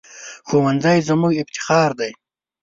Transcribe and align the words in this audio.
ښوونځی 0.47 0.99
زموږ 1.09 1.33
افتخار 1.43 1.89
دی 1.99 2.11